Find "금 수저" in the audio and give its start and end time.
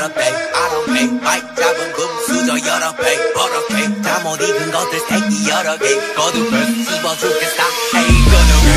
1.92-2.66